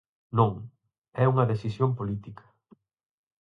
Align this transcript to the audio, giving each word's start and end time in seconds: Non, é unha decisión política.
Non, 0.37 0.51
é 1.23 1.25
unha 1.33 1.49
decisión 1.51 1.89
política. 1.99 2.45